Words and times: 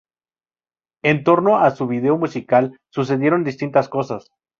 En 1.03 1.23
torno 1.23 1.57
a 1.59 1.69
su 1.75 1.85
video 1.85 2.17
musical, 2.17 2.75
sucedieron 2.91 3.43
distintas 3.43 3.87
cosas. 3.87 4.31